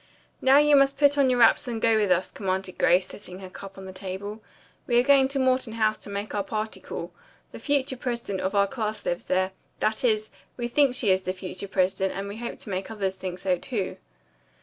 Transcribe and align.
"Now, 0.41 0.57
you 0.57 0.75
must 0.75 0.97
put 0.97 1.15
on 1.15 1.29
your 1.29 1.37
wraps 1.41 1.67
and 1.67 1.79
go 1.79 1.95
with 1.99 2.09
us," 2.09 2.31
commanded 2.31 2.79
Grace, 2.79 3.05
setting 3.05 3.37
her 3.37 3.51
cup 3.51 3.77
on 3.77 3.85
the 3.85 3.93
table. 3.93 4.41
"We 4.87 4.99
are 4.99 5.03
going 5.03 5.27
to 5.27 5.37
Morton 5.37 5.73
House 5.73 5.99
to 5.99 6.09
make 6.09 6.33
our 6.33 6.41
party 6.43 6.79
call. 6.79 7.11
The 7.51 7.59
future 7.59 7.97
president 7.97 8.41
of 8.41 8.53
19 8.55 8.83
lives 9.07 9.25
there. 9.25 9.51
That 9.79 10.03
is, 10.03 10.31
we 10.57 10.67
think 10.67 10.95
she 10.95 11.11
is 11.11 11.21
the 11.21 11.33
future 11.33 11.67
president 11.67 12.17
and 12.17 12.27
we 12.27 12.37
hope 12.37 12.57
to 12.57 12.71
make 12.71 12.89
others 12.89 13.15
think 13.15 13.37
so, 13.37 13.59
too." 13.59 13.97